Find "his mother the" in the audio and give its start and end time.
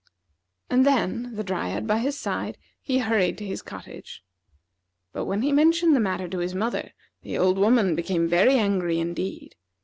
6.39-7.37